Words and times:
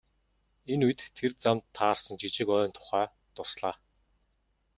Энэ 0.73 0.83
үед 0.87 1.01
тэр 1.17 1.31
замд 1.43 1.63
таарсан 1.77 2.15
жижиг 2.21 2.49
ойн 2.55 2.71
тухай 2.77 3.05
дурслаа. 3.35 3.75